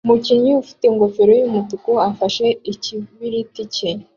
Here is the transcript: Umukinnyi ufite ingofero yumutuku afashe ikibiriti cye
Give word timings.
Umukinnyi 0.05 0.51
ufite 0.63 0.83
ingofero 0.87 1.31
yumutuku 1.39 1.91
afashe 2.09 2.45
ikibiriti 2.71 3.61
cye 3.73 3.89